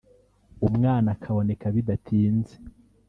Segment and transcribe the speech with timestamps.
[0.67, 2.55] umwana akaboneka bidatinze